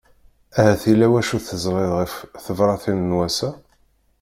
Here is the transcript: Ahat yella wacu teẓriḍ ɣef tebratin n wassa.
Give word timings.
Ahat 0.59 0.83
yella 0.89 1.07
wacu 1.11 1.37
teẓriḍ 1.45 1.91
ɣef 1.99 2.13
tebratin 2.45 2.99
n 3.09 3.17
wassa. 3.17 3.49